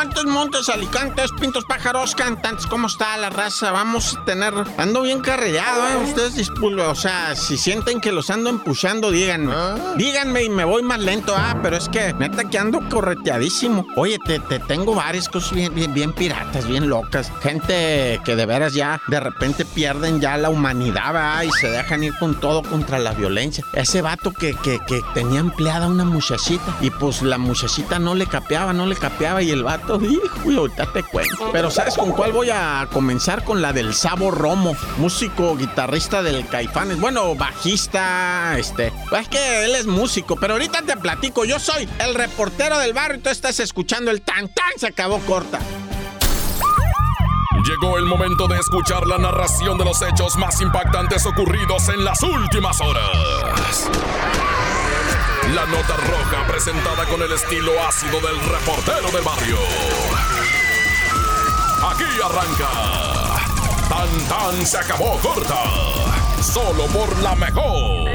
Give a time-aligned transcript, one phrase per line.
[0.00, 3.70] Montes, Montes, Alicantes, Pintos, Pájaros, Cantantes, ¿cómo está la raza?
[3.70, 4.54] Vamos a tener...
[4.78, 5.96] Ando bien carrillado, ¿eh?
[6.08, 9.52] Ustedes disculpen, o sea, si sienten que los ando empuchando, díganme.
[9.54, 9.76] Ah.
[9.98, 13.86] Díganme y me voy más lento, ah, pero es que neta que ando correteadísimo.
[13.94, 17.30] Oye, te, te tengo varias cosas bien, bien, bien piratas, bien locas.
[17.42, 21.42] Gente que de veras ya de repente pierden ya la humanidad, ¿verdad?
[21.42, 23.62] Y se dejan ir con todo contra la violencia.
[23.74, 28.26] Ese vato que, que, que tenía empleada una muchachita y pues la muchachita no le
[28.26, 31.50] capeaba, no le capeaba y el vato, hijo, ahorita te cuento.
[31.52, 33.44] Pero ¿sabes con cuál voy a comenzar?
[33.44, 37.00] Con la del Sabo Romo, músico, guitarrista del Caifanes.
[37.00, 38.92] Bueno, bajista, este.
[39.18, 41.44] Es que él es músico, pero ahorita te platico.
[41.44, 44.72] Yo soy el reportero del barrio y tú estás escuchando el tan tan.
[44.76, 45.58] Se acabó corta.
[47.64, 52.22] Llegó el momento de escuchar la narración de los hechos más impactantes ocurridos en las
[52.22, 53.88] últimas horas.
[55.54, 59.56] La nota roja presentada con el estilo ácido del reportero del barrio.
[61.90, 62.68] Aquí arranca.
[63.88, 65.64] Tan tan se acabó corta.
[66.40, 68.08] Solo por la mejor.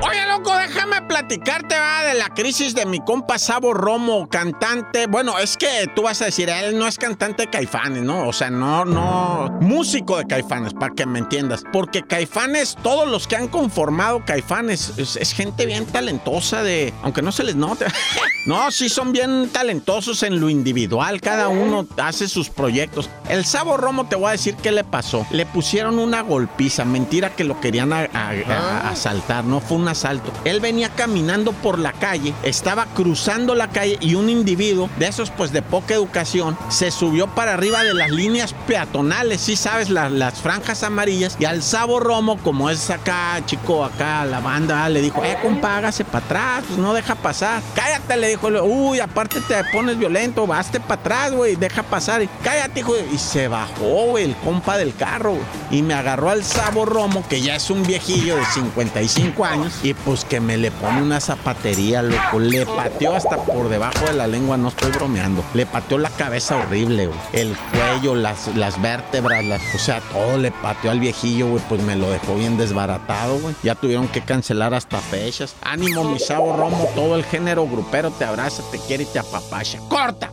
[0.00, 5.06] Oye, loco, déjame platicarte va, de la crisis de mi compa Sabo Romo, cantante.
[5.06, 8.26] Bueno, es que tú vas a decir, él no es cantante de Caifanes, ¿no?
[8.28, 9.50] O sea, no, no.
[9.60, 11.64] Músico de Caifanes, para que me entiendas.
[11.72, 16.92] Porque Caifanes, todos los que han conformado Caifanes, es, es gente bien talentosa de.
[17.02, 17.86] Aunque no se les note.
[18.46, 21.20] no, sí son bien talentosos en lo individual.
[21.20, 23.10] Cada uno hace sus proyectos.
[23.28, 25.26] El Sabo Romo, te voy a decir qué le pasó.
[25.30, 26.84] Le pusieron una golpiza.
[26.84, 30.21] Mentira que lo querían a- a- a- asaltar, no fue un asalto.
[30.44, 35.30] Él venía caminando por la calle, estaba cruzando la calle y un individuo de esos
[35.30, 40.08] pues de poca educación se subió para arriba de las líneas peatonales, sí sabes, la-
[40.08, 45.00] las franjas amarillas y al Sabo Romo, como es acá, chico, acá la banda, le
[45.00, 47.62] dijo, eh, compa, hágase para atrás, pues no deja pasar.
[47.74, 52.26] Cállate, le dijo, uy, aparte te pones violento, baste para atrás, güey, deja pasar.
[52.42, 52.94] Cállate, hijo.
[53.12, 55.44] Y se bajó, güey, el compa del carro, güey.
[55.70, 59.94] Y me agarró al Sabo Romo, que ya es un viejillo de 55 años, y
[59.94, 62.38] pues que me le pone una zapatería, loco.
[62.38, 65.42] Le pateó hasta por debajo de la lengua, no estoy bromeando.
[65.54, 67.18] Le pateó la cabeza horrible, güey.
[67.32, 71.62] El cuello, las, las vértebras, las, o sea, todo le pateó al viejillo, güey.
[71.68, 73.54] Pues me lo dejó bien desbaratado, güey.
[73.62, 75.54] Ya tuvieron que cancelar hasta fechas.
[75.62, 79.78] Ánimo, mi Romo, todo el género grupero te abraza, te quiere y te apapacha.
[79.88, 80.30] ¡Corta!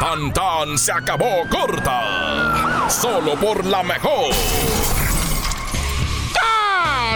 [0.00, 2.88] Tan tan se acabó corta.
[2.88, 4.34] Solo por la mejor.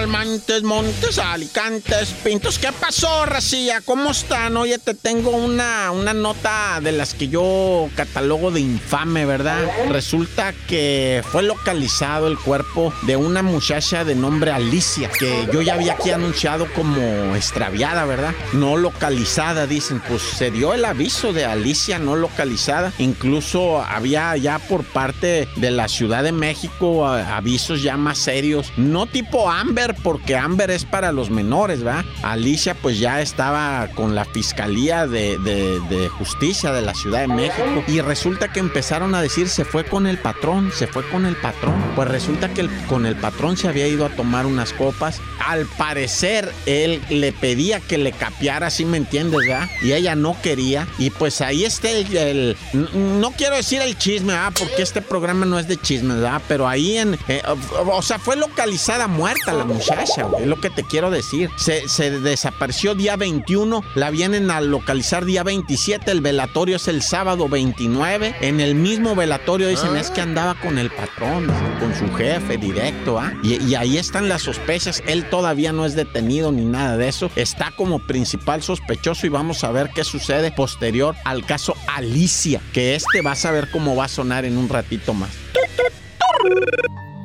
[0.07, 2.59] Montes, Montes, Alicantes, Pintos.
[2.59, 3.81] ¿Qué pasó, Racilla?
[3.81, 4.57] ¿Cómo están?
[4.57, 9.59] Oye, te tengo una, una nota de las que yo catalogo de infame, ¿verdad?
[9.91, 15.75] Resulta que fue localizado el cuerpo de una muchacha de nombre Alicia, que yo ya
[15.75, 18.35] había aquí anunciado como extraviada, ¿verdad?
[18.53, 20.01] No localizada, dicen.
[20.09, 22.93] Pues se dio el aviso de Alicia no localizada.
[22.99, 28.73] Incluso había ya por parte de la Ciudad de México a- avisos ya más serios.
[28.77, 32.05] No tipo Amber, porque Amber es para los menores, ¿va?
[32.23, 37.29] Alicia pues ya estaba con la Fiscalía de, de- de Justicia de la Ciudad de
[37.29, 37.63] México.
[37.87, 41.37] Y resulta que empezaron a decir, se fue con el patrón, se fue con el
[41.37, 41.75] patrón.
[41.97, 45.21] Pues resulta que el- con el patrón se había ido a tomar unas copas.
[45.47, 49.69] Al parecer, él le pedía que le capeara, si me entiendes, ¿verdad?
[49.83, 50.87] Y ella no quería.
[50.99, 52.17] Y pues ahí está el...
[52.17, 52.57] el-
[53.21, 54.53] no quiero decir el chisme, ¿verdad?
[54.59, 56.43] Porque este programa no es de chisme, ¿verdad?
[56.49, 57.19] Pero ahí en...
[57.29, 57.43] eh,
[57.85, 61.51] o, o sea, fue localizada muerta la muchacha, es lo que te quiero decir.
[61.57, 67.49] Se, desapareció día 21, la vienen a localizar día 27, el velatorio es el sábado
[67.49, 68.37] 29.
[68.41, 71.47] En el mismo velatorio dicen, es que andaba con el patrón,
[71.81, 73.33] con su jefe directo, ¿ah?
[73.43, 75.03] Y ahí están las sospechas.
[75.07, 77.31] Él todavía no es detenido ni nada de eso.
[77.37, 82.95] Está como principal sospechoso y vamos a ver qué sucede posterior al caso Alicia, que
[82.95, 85.31] este vas a ver cómo va a sonar en un ratito más.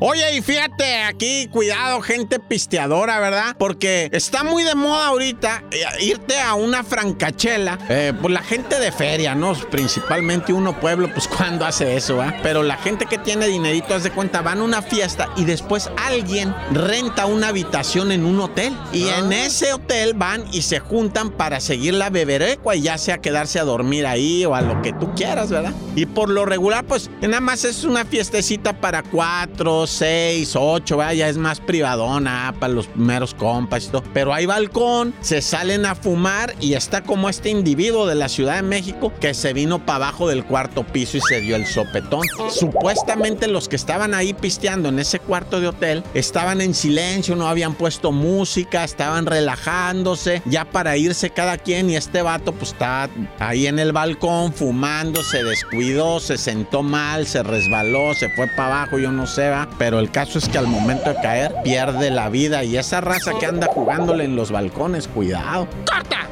[0.05, 3.55] Oye, y fíjate, aquí, cuidado, gente pisteadora, ¿verdad?
[3.57, 7.79] Porque está muy de moda ahorita eh, irte a una francachela.
[7.87, 9.53] Eh, pues la gente de feria, ¿no?
[9.71, 12.35] Principalmente uno pueblo, pues cuando hace eso, ¿va?
[12.43, 15.89] Pero la gente que tiene dinerito, haz de cuenta, van a una fiesta y después
[15.95, 18.77] alguien renta una habitación en un hotel.
[18.91, 23.19] Y en ese hotel van y se juntan para seguir la beberecua y ya sea
[23.19, 25.71] quedarse a dormir ahí o a lo que tú quieras, ¿verdad?
[25.95, 31.29] Y por lo regular, pues nada más es una fiestecita para cuatro, seis, ocho, vaya,
[31.29, 34.03] es más privadona ah, para los primeros compas y todo.
[34.13, 38.55] Pero hay balcón, se salen a fumar y está como este individuo de la Ciudad
[38.55, 42.23] de México que se vino para abajo del cuarto piso y se dio el sopetón.
[42.49, 47.47] Supuestamente los que estaban ahí pisteando en ese cuarto de hotel estaban en silencio, no
[47.47, 53.09] habían puesto música, estaban relajándose, ya para irse cada quien y este vato pues está
[53.39, 58.81] ahí en el balcón fumando, se descuidó, se sentó mal, se resbaló, se fue para
[58.81, 62.09] abajo, yo no sé, va, pero el caso es que al momento de caer pierde
[62.09, 65.67] la vida y esa raza que anda jugándole en los balcones, cuidado.
[65.85, 66.25] ¡Corta!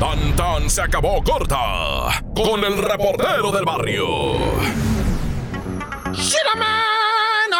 [0.00, 4.34] Tan tan se acabó corta con el reportero del barrio.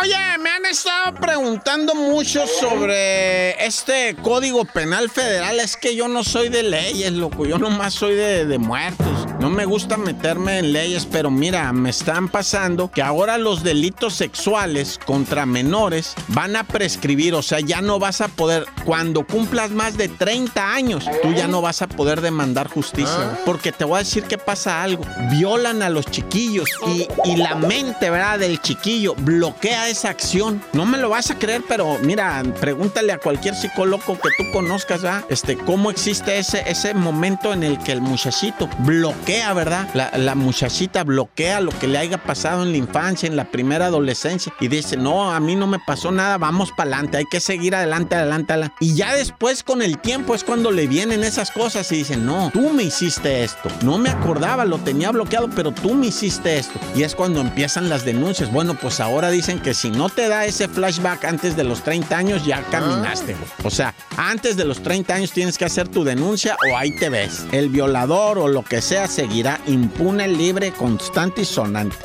[0.03, 5.61] Oye, me han estado preguntando mucho sobre este código penal federal.
[5.61, 7.47] Es que yo no soy de leyes, loco.
[7.47, 9.24] Yo nomás soy de, de muertos.
[9.45, 14.15] No me gusta meterme en leyes, pero mira, me están pasando que ahora los delitos
[14.15, 17.35] sexuales contra menores van a prescribir.
[17.35, 21.47] O sea, ya no vas a poder, cuando cumplas más de 30 años, tú ya
[21.47, 23.39] no vas a poder demandar justicia.
[23.45, 25.05] Porque te voy a decir que pasa algo.
[25.31, 28.39] Violan a los chiquillos y, y la mente, ¿verdad?
[28.39, 30.63] Del chiquillo bloquea esa acción.
[30.73, 35.03] No me lo vas a creer, pero mira, pregúntale a cualquier psicólogo que tú conozcas,
[35.03, 35.27] ¿verdad?
[35.29, 39.89] Este, cómo existe ese, ese momento en el que el muchachito bloquea, ¿verdad?
[39.95, 43.87] La, la muchachita bloquea lo que le haya pasado en la infancia, en la primera
[43.87, 47.41] adolescencia, y dice, no, a mí no me pasó nada, vamos para adelante, hay que
[47.41, 48.77] seguir adelante, adelante, adelante.
[48.81, 52.51] Y ya después, con el tiempo, es cuando le vienen esas cosas y dicen, no,
[52.53, 53.69] tú me hiciste esto.
[53.83, 56.79] No me acordaba, lo tenía bloqueado, pero tú me hiciste esto.
[56.95, 58.53] Y es cuando empiezan las denuncias.
[58.53, 62.17] Bueno, pues ahora dicen que si no te da ese flashback antes de los 30
[62.17, 63.49] años, ya caminaste, güey.
[63.65, 67.09] O sea, antes de los 30 años tienes que hacer tu denuncia o ahí te
[67.09, 67.45] ves.
[67.53, 71.97] El violador o lo que sea seguirá impune, libre, constante y sonante.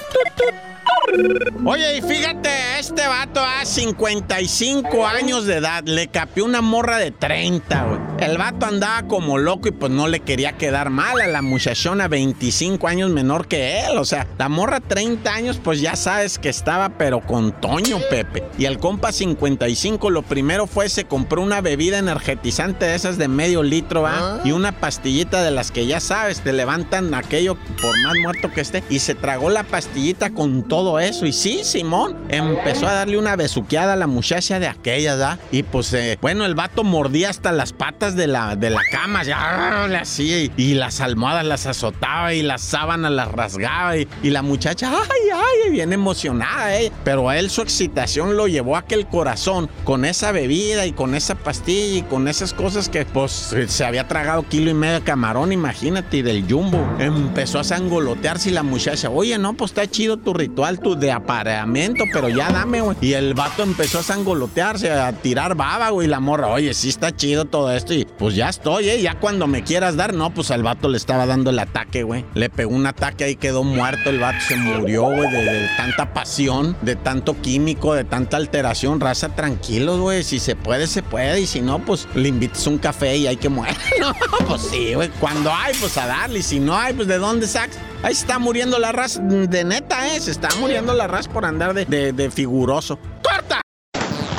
[1.66, 7.12] Oye, y fíjate, este vato a 55 años de edad, le capió una morra de
[7.12, 8.00] 30, güey.
[8.20, 12.10] El vato andaba como loco y pues no le quería quedar mal a la muchachona
[12.10, 13.98] 25 años menor que él.
[13.98, 18.44] O sea, la morra 30 años, pues ya sabes que estaba, pero con Toño, Pepe.
[18.58, 23.30] Y el compa 55, lo primero fue, se compró una bebida energetizante de esas de
[23.30, 24.42] medio litro, ¿va?
[24.44, 28.62] Y una pastillita de las que ya sabes, te levantan aquello por más muerto que
[28.62, 28.84] esté.
[28.90, 31.09] Y se tragó la pastillita con todo eso.
[31.10, 35.40] Y sí, Simón empezó a darle una besuqueada a la muchacha de aquella, ¿da?
[35.52, 39.24] Y pues, eh, bueno, el vato mordía hasta las patas de la, de la cama,
[39.24, 39.88] ya.
[40.20, 43.98] Y, y las almohadas las azotaba y las sábanas las rasgaba.
[43.98, 46.92] Y, y la muchacha, ay, ay, bien emocionada, ¿eh?
[47.04, 50.92] Pero a él su excitación lo llevó a que el corazón, con esa bebida y
[50.92, 54.96] con esa pastilla y con esas cosas que, pues, se había tragado kilo y medio
[54.96, 56.80] de camarón, imagínate, y del jumbo.
[57.00, 61.12] Empezó a sangolotearse y la muchacha, oye, no, pues está chido tu ritual, tu de
[61.12, 62.98] apareamiento, pero ya dame, güey.
[63.02, 66.08] Y el vato empezó a sangolotearse, a tirar baba, güey.
[66.08, 67.94] La morra, oye, sí está chido todo esto.
[67.94, 69.02] Y pues ya estoy, ¿eh?
[69.02, 72.26] Ya cuando me quieras dar, no, pues al vato le estaba dando el ataque, güey.
[72.34, 74.10] Le pegó un ataque ahí, quedó muerto.
[74.10, 79.00] El vato se murió, güey, de, tanta pasión, de tanto químico, de tanta alteración.
[79.00, 80.24] Raza, tranquilos, güey.
[80.24, 81.42] Si se puede, se puede.
[81.42, 83.76] Y si no, pues le invitas un café y hay que morir.
[84.00, 84.14] no,
[84.48, 85.10] pues sí, güey.
[85.20, 86.40] Cuando hay, pues a darle.
[86.40, 87.78] Y si no hay, pues de dónde sacas.
[88.02, 89.20] Ahí está muriendo la raza.
[89.22, 90.20] De neta, ¿eh?
[90.20, 92.98] Se está muriendo la raza por andar de, de, figuroso.
[93.22, 93.62] ¡Corta!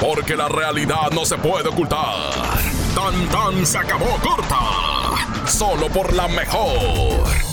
[0.00, 2.32] Porque la realidad no se puede ocultar.
[2.94, 5.46] Tan tan se acabó corta.
[5.46, 7.49] Solo por la mejor.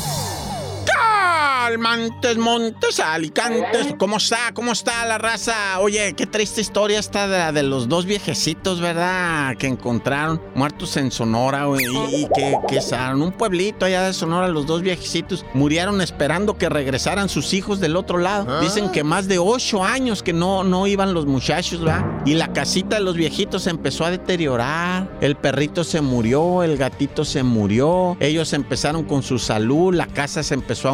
[1.67, 3.95] Calmantes, montes, alicantes.
[3.97, 4.53] ¿Cómo está?
[4.53, 5.81] ¿Cómo está la raza?
[5.81, 9.57] Oye, qué triste historia esta de, la de los dos viejecitos, ¿verdad?
[9.57, 11.83] Que encontraron muertos en Sonora, güey.
[11.83, 16.69] Y que, que saron un pueblito allá de Sonora, los dos viejecitos murieron esperando que
[16.69, 18.61] regresaran sus hijos del otro lado.
[18.61, 22.05] Dicen que más de ocho años que no, no iban los muchachos, ¿verdad?
[22.25, 25.17] Y la casita de los viejitos empezó a deteriorar.
[25.19, 28.15] El perrito se murió, el gatito se murió.
[28.21, 30.93] Ellos empezaron con su salud, la casa se empezó a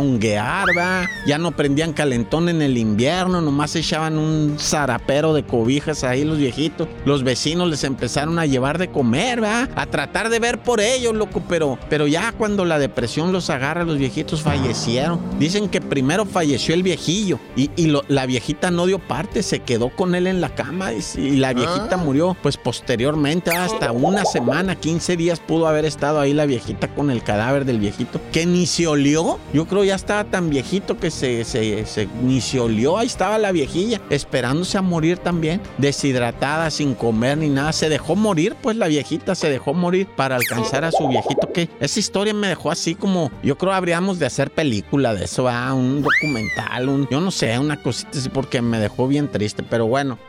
[1.25, 6.37] Ya no prendían calentón en el invierno, nomás echaban un zarapero de cobijas ahí los
[6.37, 6.87] viejitos.
[7.05, 9.67] Los vecinos les empezaron a llevar de comer, ¿va?
[9.75, 13.83] A tratar de ver por ellos, loco, pero, pero ya cuando la depresión los agarra,
[13.83, 15.19] los viejitos fallecieron.
[15.39, 19.59] Dicen que primero falleció el viejillo y, y lo- la viejita no dio parte, se
[19.59, 24.25] quedó con él en la cama y, y la viejita murió, pues posteriormente, hasta una
[24.25, 28.45] semana, 15 días pudo haber estado ahí la viejita con el cadáver del viejito, que
[28.45, 29.39] ni se olió.
[29.53, 32.97] Yo creo ya estaba tan viejito que se, se, se ni se olió.
[32.97, 37.73] Ahí estaba la viejilla, esperándose a morir también, deshidratada, sin comer ni nada.
[37.73, 41.51] Se dejó morir, pues la viejita se dejó morir para alcanzar a su viejito.
[41.51, 45.49] Que esa historia me dejó así como, yo creo habríamos de hacer película de eso,
[45.49, 45.73] ¿ah?
[45.73, 49.87] un documental, un, yo no sé, una cosita así porque me dejó bien triste, pero
[49.87, 50.19] bueno.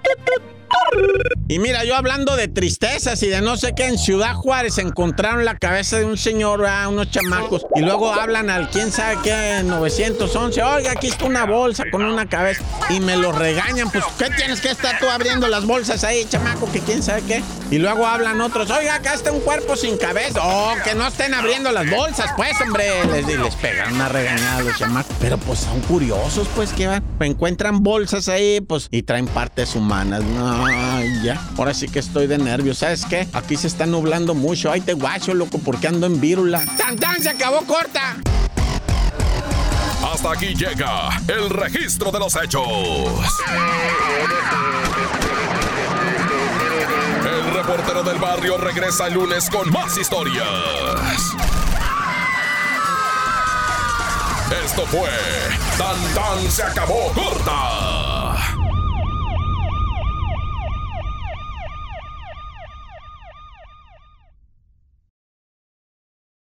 [1.47, 5.45] Y mira, yo hablando de tristezas y de no sé qué, en Ciudad Juárez encontraron
[5.45, 9.63] la cabeza de un señor, a unos chamacos, y luego hablan al quién sabe qué,
[9.63, 14.31] 911, oiga, aquí está una bolsa con una cabeza, y me lo regañan, pues, ¿qué
[14.31, 17.43] tienes que estar tú abriendo las bolsas ahí, chamaco, que quién sabe qué?
[17.75, 21.35] Y luego hablan otros, oiga, acá está un cuerpo sin cabeza, oh, que no estén
[21.35, 25.59] abriendo las bolsas, pues, hombre, les, les pegan una regañada a los chamacos, pero pues
[25.59, 30.69] son curiosos, pues, que van, encuentran bolsas ahí, pues, y traen partes humanas, no,
[31.25, 31.45] ya.
[31.59, 32.79] Ahora sí que estoy de nervios.
[32.79, 33.27] ¿Sabes qué?
[33.33, 34.71] Aquí se está nublando mucho.
[34.71, 36.65] Ay, te guacho, loco, porque ando en vírula.
[36.79, 37.21] ¡Tan, tan!
[37.21, 38.19] ¡Se acabó corta!
[40.13, 42.69] Hasta aquí llega el registro de los hechos.
[47.77, 50.47] Reportero del barrio regresa el lunes con más historias.
[54.65, 55.11] Esto fue
[55.77, 57.94] Tan Tan se acabó corta